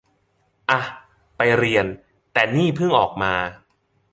[0.69, 0.79] อ่ะ
[1.37, 1.85] ไปเรียน
[2.33, 3.33] แต่นี่เพิ่งออกมา